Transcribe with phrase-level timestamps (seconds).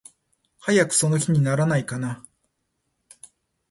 [0.61, 2.25] 早くその日にならないかな。